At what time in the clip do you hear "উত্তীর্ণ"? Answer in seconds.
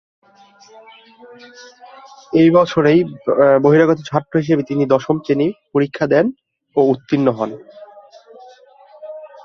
6.91-7.27